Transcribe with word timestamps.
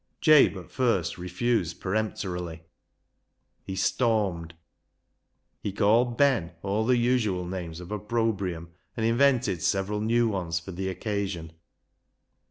Jabe 0.19 0.57
at 0.57 0.71
first 0.71 1.19
refused 1.19 1.79
peremptorily. 1.79 2.63
He 3.63 3.75
stormed. 3.75 4.55
He 5.61 5.71
called 5.71 6.17
Ben 6.17 6.53
all 6.63 6.87
the 6.87 6.97
usual 6.97 7.45
names 7.45 7.79
of 7.79 7.91
opprobrium, 7.91 8.71
and 8.97 9.05
invented 9.05 9.61
several 9.61 10.01
new 10.01 10.27
ones 10.27 10.59
for 10.59 10.71
the 10.71 10.89
occasion. 10.89 11.53